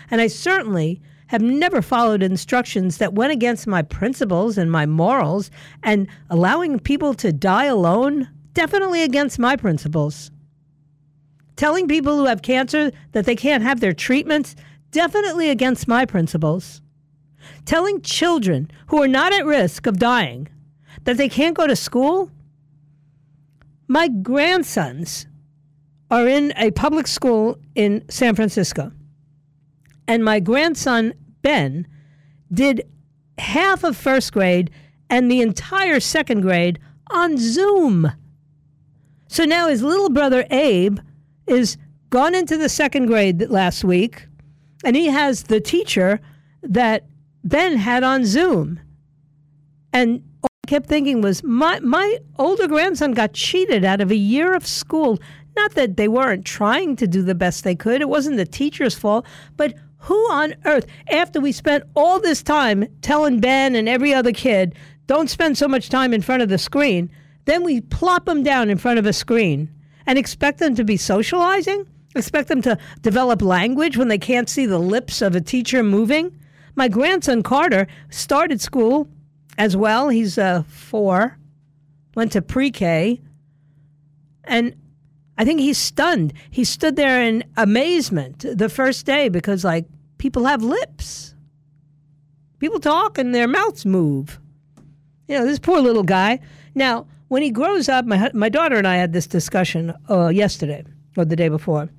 [0.09, 5.51] And I certainly have never followed instructions that went against my principles and my morals,
[5.83, 10.31] and allowing people to die alone, definitely against my principles.
[11.57, 14.55] Telling people who have cancer that they can't have their treatments,
[14.91, 16.81] definitely against my principles.
[17.65, 20.47] Telling children who are not at risk of dying
[21.03, 22.31] that they can't go to school.
[23.87, 25.27] My grandsons
[26.09, 28.91] are in a public school in San Francisco.
[30.07, 31.87] And my grandson, Ben,
[32.51, 32.87] did
[33.37, 34.71] half of first grade
[35.09, 36.79] and the entire second grade
[37.11, 38.11] on Zoom.
[39.27, 40.99] So now his little brother, Abe,
[41.45, 41.77] is
[42.09, 44.27] gone into the second grade last week,
[44.83, 46.19] and he has the teacher
[46.63, 47.05] that
[47.43, 48.79] Ben had on Zoom.
[49.93, 54.15] And all I kept thinking was, my, my older grandson got cheated out of a
[54.15, 55.19] year of school.
[55.55, 58.95] Not that they weren't trying to do the best they could, it wasn't the teacher's
[58.97, 64.13] fault, but who on earth, after we spent all this time telling Ben and every
[64.13, 64.75] other kid,
[65.07, 67.09] don't spend so much time in front of the screen,
[67.45, 69.69] then we plop them down in front of a screen
[70.05, 71.85] and expect them to be socializing?
[72.15, 76.37] Expect them to develop language when they can't see the lips of a teacher moving?
[76.75, 79.07] My grandson Carter started school
[79.57, 80.09] as well.
[80.09, 81.37] He's uh, four,
[82.15, 83.21] went to pre K,
[84.43, 84.75] and
[85.37, 86.33] I think he's stunned.
[86.49, 89.85] He stood there in amazement the first day because, like,
[90.17, 91.35] people have lips.
[92.59, 94.39] People talk and their mouths move.
[95.27, 96.39] You know, this poor little guy.
[96.73, 100.83] Now, when he grows up, my, my daughter and I had this discussion uh, yesterday
[101.15, 101.89] or the day before.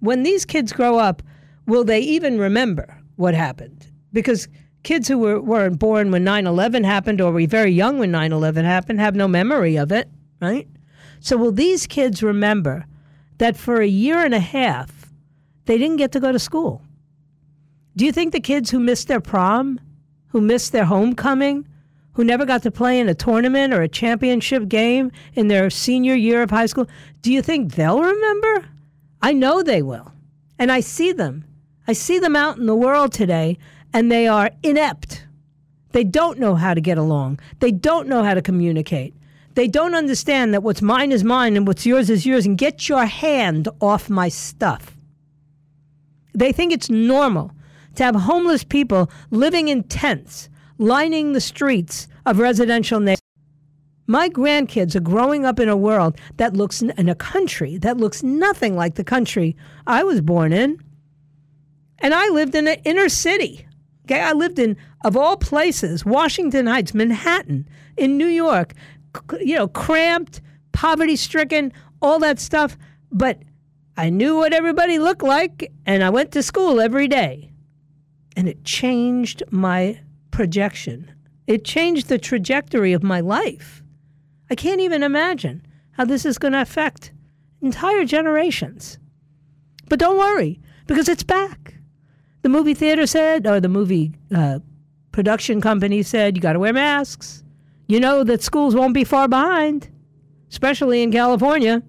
[0.00, 1.22] When these kids grow up,
[1.66, 3.86] will they even remember what happened?
[4.12, 4.48] Because
[4.82, 8.32] kids who were, weren't born when 9 11 happened or were very young when 9
[8.32, 10.68] 11 happened have no memory of it, right?
[11.22, 12.84] So, will these kids remember
[13.38, 15.08] that for a year and a half,
[15.66, 16.82] they didn't get to go to school?
[17.94, 19.78] Do you think the kids who missed their prom,
[20.30, 21.64] who missed their homecoming,
[22.14, 26.16] who never got to play in a tournament or a championship game in their senior
[26.16, 26.88] year of high school,
[27.22, 28.66] do you think they'll remember?
[29.22, 30.12] I know they will.
[30.58, 31.44] And I see them.
[31.86, 33.58] I see them out in the world today,
[33.94, 35.24] and they are inept.
[35.92, 39.14] They don't know how to get along, they don't know how to communicate.
[39.54, 42.88] They don't understand that what's mine is mine and what's yours is yours, and get
[42.88, 44.96] your hand off my stuff.
[46.34, 47.52] They think it's normal
[47.96, 53.20] to have homeless people living in tents lining the streets of residential neighborhoods.
[54.06, 58.22] My grandkids are growing up in a world that looks in a country that looks
[58.22, 60.82] nothing like the country I was born in.
[62.00, 63.66] And I lived in an inner city.
[64.04, 68.74] Okay, I lived in of all places, Washington Heights, Manhattan, in New York,
[69.40, 70.40] you know, cramped,
[70.72, 72.76] poverty-stricken, all that stuff,
[73.10, 73.42] but
[73.96, 77.52] I knew what everybody looked like and I went to school every day.
[78.36, 81.12] And it changed my projection.
[81.46, 83.82] It changed the trajectory of my life.
[84.50, 87.12] I can't even imagine how this is going to affect
[87.60, 88.98] entire generations.
[89.88, 91.74] But don't worry, because it's back.
[92.40, 94.60] The movie theater said, or the movie uh,
[95.12, 97.41] production company said, you got to wear masks.
[97.92, 99.90] You know that schools won't be far behind,
[100.48, 101.82] especially in California.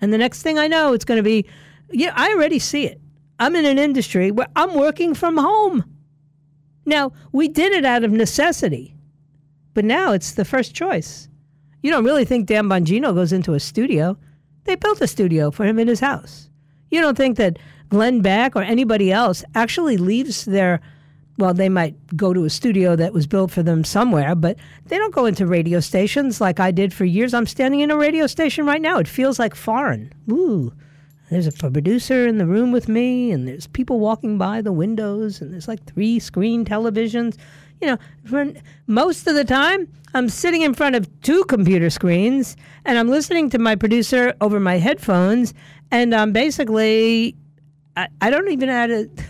[0.00, 1.44] And the next thing I know, it's going to be,
[1.90, 2.98] yeah, I already see it.
[3.38, 5.84] I'm in an industry where I'm working from home.
[6.86, 8.96] Now, we did it out of necessity,
[9.74, 11.28] but now it's the first choice.
[11.82, 14.16] You don't really think Dan Bongino goes into a studio.
[14.64, 16.48] They built a studio for him in his house.
[16.90, 17.58] You don't think that
[17.90, 20.80] Glenn Beck or anybody else actually leaves their,
[21.36, 24.56] well, they might go to a studio that was built for them somewhere, but
[24.86, 27.34] they don't go into radio stations like I did for years.
[27.34, 28.98] I'm standing in a radio station right now.
[28.98, 30.12] It feels like foreign.
[30.30, 30.72] Ooh,
[31.30, 35.40] there's a producer in the room with me, and there's people walking by the windows,
[35.40, 37.36] and there's like three screen televisions.
[37.80, 38.52] You know, for
[38.86, 43.50] most of the time, I'm sitting in front of two computer screens, and I'm listening
[43.50, 45.52] to my producer over my headphones,
[45.90, 47.34] and I'm basically,
[47.96, 49.10] I, I don't even add it.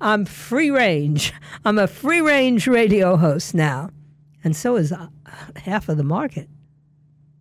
[0.00, 1.32] I'm free range.
[1.64, 3.90] I'm a free range radio host now.
[4.42, 5.08] And so is uh,
[5.56, 6.48] half of the market.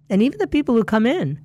[0.09, 1.39] And even the people who come in,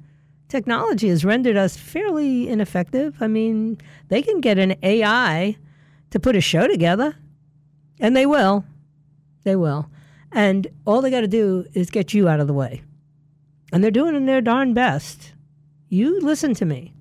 [0.49, 3.17] technology has rendered us fairly ineffective.
[3.21, 5.57] I mean, they can get an AI
[6.11, 7.15] to put a show together,
[8.01, 8.65] and they will.
[9.45, 9.91] They will.
[10.33, 12.83] And all they got to do is get you out of the way.
[13.73, 15.33] And they're doing their darn best.
[15.89, 16.95] You listen to me.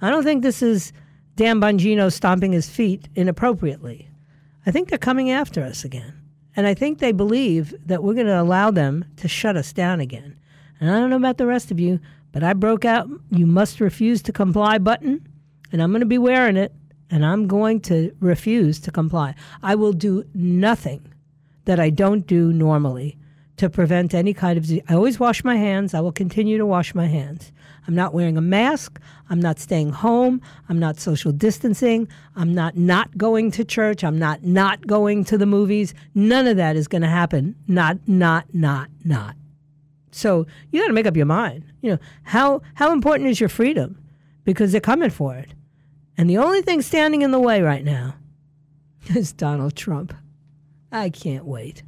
[0.00, 0.92] I don't think this is
[1.40, 4.10] Dan Bongino stomping his feet inappropriately.
[4.66, 6.12] I think they're coming after us again.
[6.54, 10.00] And I think they believe that we're going to allow them to shut us down
[10.00, 10.38] again.
[10.78, 11.98] And I don't know about the rest of you,
[12.30, 15.26] but I broke out, you must refuse to comply button,
[15.72, 16.74] and I'm going to be wearing it,
[17.10, 19.34] and I'm going to refuse to comply.
[19.62, 21.10] I will do nothing
[21.64, 23.16] that I don't do normally
[23.56, 24.82] to prevent any kind of disease.
[24.90, 25.94] I always wash my hands.
[25.94, 27.50] I will continue to wash my hands.
[27.86, 29.00] I'm not wearing a mask.
[29.28, 30.40] I'm not staying home.
[30.68, 32.08] I'm not social distancing.
[32.36, 34.04] I'm not not going to church.
[34.04, 35.94] I'm not not going to the movies.
[36.14, 37.56] None of that is going to happen.
[37.68, 39.36] Not, not, not, not.
[40.10, 41.64] So you got to make up your mind.
[41.82, 43.98] You know, how, how important is your freedom?
[44.44, 45.50] Because they're coming for it.
[46.16, 48.14] And the only thing standing in the way right now
[49.14, 50.14] is Donald Trump.
[50.92, 51.82] I can't wait.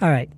[0.00, 0.30] All right.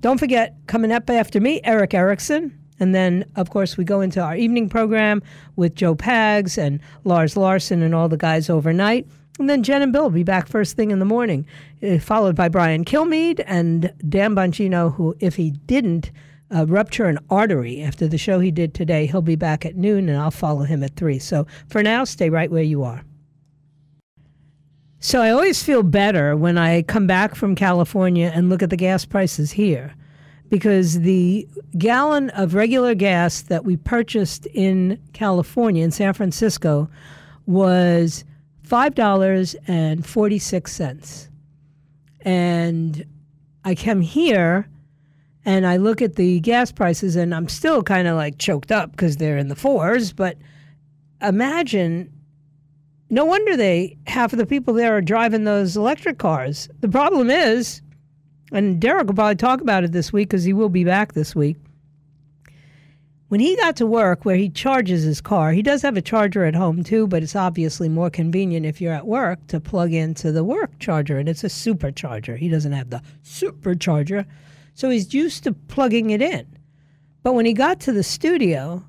[0.00, 2.58] Don't forget, coming up after me, Erick Erickson.
[2.82, 5.22] And then, of course, we go into our evening program
[5.54, 9.06] with Joe Pags and Lars Larson and all the guys overnight.
[9.38, 11.46] And then Jen and Bill will be back first thing in the morning,
[11.80, 16.10] uh, followed by Brian Kilmeade and Dan Bongino, who, if he didn't
[16.52, 20.08] uh, rupture an artery after the show he did today, he'll be back at noon
[20.08, 21.20] and I'll follow him at 3.
[21.20, 23.04] So for now, stay right where you are.
[24.98, 28.76] So I always feel better when I come back from California and look at the
[28.76, 29.94] gas prices here
[30.52, 31.48] because the
[31.78, 36.90] gallon of regular gas that we purchased in California, in San Francisco,
[37.46, 38.22] was
[38.68, 41.28] $5.46.
[42.20, 43.06] And
[43.64, 44.68] I come here
[45.46, 48.90] and I look at the gas prices and I'm still kind of like choked up
[48.90, 50.12] because they're in the fours.
[50.12, 50.36] But
[51.22, 52.12] imagine,
[53.08, 56.68] no wonder they, half of the people there are driving those electric cars.
[56.80, 57.80] The problem is,
[58.52, 61.34] and Derek will probably talk about it this week because he will be back this
[61.34, 61.56] week.
[63.28, 66.44] When he got to work where he charges his car, he does have a charger
[66.44, 70.32] at home too, but it's obviously more convenient if you're at work to plug into
[70.32, 72.36] the work charger, and it's a supercharger.
[72.36, 74.26] He doesn't have the supercharger,
[74.74, 76.46] so he's used to plugging it in.
[77.22, 78.84] But when he got to the studio,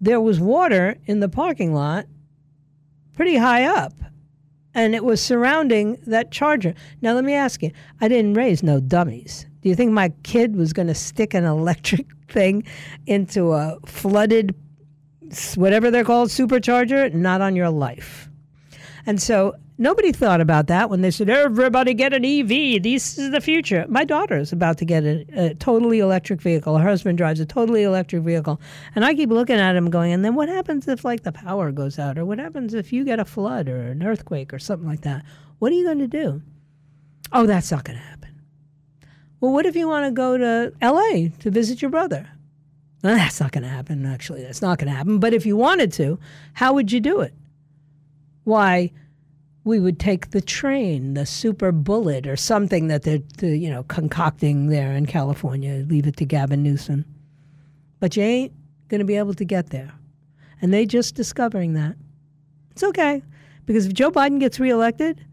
[0.00, 2.06] there was water in the parking lot
[3.14, 3.92] pretty high up
[4.76, 6.74] and it was surrounding that charger.
[7.00, 9.46] Now, let me ask you I didn't raise no dummies.
[9.62, 12.62] Do you think my kid was going to stick an electric thing
[13.06, 14.54] into a flooded,
[15.56, 17.12] whatever they're called, supercharger?
[17.12, 18.28] Not on your life.
[19.06, 22.82] And so nobody thought about that when they said, everybody get an EV.
[22.82, 23.84] This is the future.
[23.88, 26.78] My daughter is about to get a, a, totally electric vehicle.
[26.78, 28.60] Her husband drives a totally electric vehicle.
[28.94, 31.72] And I keep looking at him going, and then what happens if, like, the power
[31.72, 32.18] goes out?
[32.18, 35.24] Or what happens if you get a flood or an earthquake or something like that?
[35.58, 36.42] What are you going to do?
[37.32, 38.40] Oh, that's not going to happen.
[39.40, 42.28] Well, what if you want to go to LA to visit your brother?
[43.02, 44.42] Well, that's not going to happen, actually.
[44.42, 45.18] That's not going to happen.
[45.18, 46.18] But if you wanted to,
[46.54, 47.34] how would you do it?
[48.44, 48.92] Why,
[49.66, 54.68] we would take the train, the super bullet, or something that they're, you know concocting
[54.68, 55.84] there in California.
[55.88, 57.04] Leave it to Gavin Newsom,
[57.98, 58.52] but you ain't
[58.88, 59.92] going to be able to get there,
[60.62, 61.96] and they just discovering that.
[62.70, 63.22] It's okay
[63.66, 65.24] because if Joe Biden gets reelected,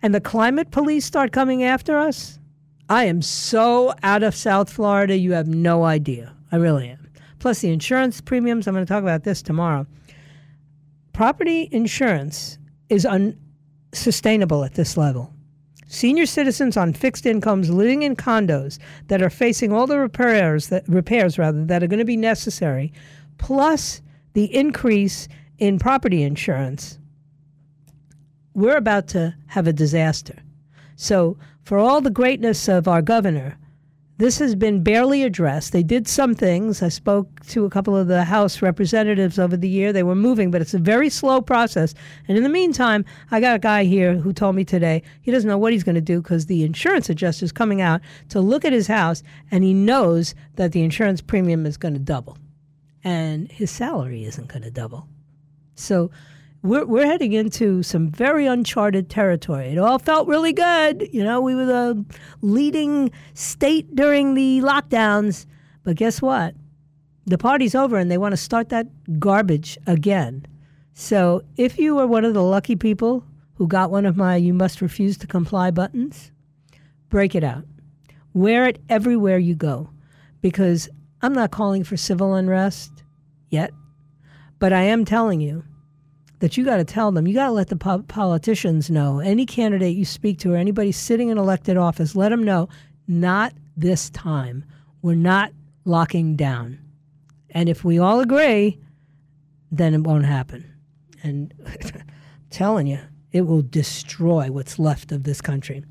[0.00, 2.38] and the climate police start coming after us,
[2.88, 5.16] I am so out of South Florida.
[5.16, 6.32] You have no idea.
[6.52, 7.08] I really am.
[7.40, 8.68] Plus the insurance premiums.
[8.68, 9.86] I'm going to talk about this tomorrow.
[11.12, 12.58] Property insurance
[12.88, 13.36] is un-
[13.92, 15.32] sustainable at this level.
[15.86, 18.78] Senior citizens on fixed incomes living in condos
[19.08, 22.92] that are facing all the repairs that repairs rather that are going to be necessary,
[23.36, 24.00] plus
[24.32, 25.28] the increase
[25.58, 26.98] in property insurance,
[28.54, 30.38] we're about to have a disaster.
[30.96, 33.58] So, for all the greatness of our governor,
[34.22, 35.72] this has been barely addressed.
[35.72, 36.80] They did some things.
[36.80, 39.92] I spoke to a couple of the House representatives over the year.
[39.92, 41.92] They were moving, but it's a very slow process.
[42.28, 45.48] And in the meantime, I got a guy here who told me today he doesn't
[45.48, 48.64] know what he's going to do because the insurance adjuster is coming out to look
[48.64, 52.38] at his house, and he knows that the insurance premium is going to double,
[53.02, 55.08] and his salary isn't going to double.
[55.74, 56.12] So
[56.62, 59.68] we're, we're heading into some very uncharted territory.
[59.68, 61.08] It all felt really good.
[61.12, 62.04] You know, we were the
[62.40, 65.46] leading state during the lockdowns.
[65.82, 66.54] But guess what?
[67.26, 68.86] The party's over and they want to start that
[69.18, 70.46] garbage again.
[70.94, 74.54] So if you were one of the lucky people who got one of my you
[74.54, 76.30] must refuse to comply buttons,
[77.08, 77.64] break it out.
[78.34, 79.90] Wear it everywhere you go
[80.40, 80.88] because
[81.22, 83.02] I'm not calling for civil unrest
[83.50, 83.72] yet,
[84.58, 85.64] but I am telling you
[86.42, 89.46] that you got to tell them, you got to let the po- politicians know, any
[89.46, 92.68] candidate you speak to or anybody sitting in elected office, let them know,
[93.06, 94.64] not this time.
[95.02, 95.52] We're not
[95.84, 96.80] locking down.
[97.50, 98.80] And if we all agree,
[99.70, 100.68] then it won't happen.
[101.22, 101.54] And
[102.50, 102.98] telling you,
[103.30, 105.84] it will destroy what's left of this country.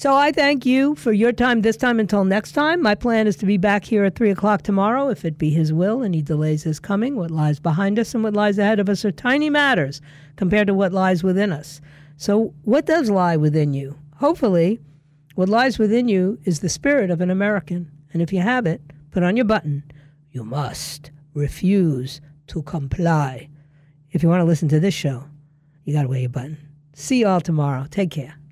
[0.00, 2.80] So I thank you for your time this time until next time.
[2.80, 5.74] My plan is to be back here at 3 o'clock tomorrow, if it be His
[5.74, 7.16] will and He delays His coming.
[7.16, 10.00] What lies behind us and what lies ahead of us are tiny matters
[10.36, 11.82] compared to what lies within us.
[12.16, 13.98] So, what does lie within you?
[14.16, 14.80] Hopefully,
[15.34, 17.92] what lies within you is the spirit of an American.
[18.14, 18.80] And if you have it,
[19.10, 19.84] put on your button.
[20.32, 23.50] You must refuse to comply.
[24.12, 25.24] If you want to listen to this show,
[25.84, 26.56] you got to wear your button.
[26.94, 27.86] See you all tomorrow.
[27.90, 28.39] Take care.